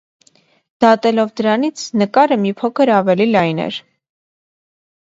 [0.85, 3.81] Դատելով դրանից, նկարը մի փոքր ավելի լայն էր։